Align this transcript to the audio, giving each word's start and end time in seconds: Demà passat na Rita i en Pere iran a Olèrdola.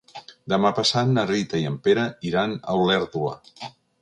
Demà 0.53 0.71
passat 0.79 1.11
na 1.17 1.25
Rita 1.33 1.61
i 1.65 1.67
en 1.73 1.75
Pere 1.89 2.07
iran 2.31 2.57
a 2.75 2.79
Olèrdola. 2.87 3.39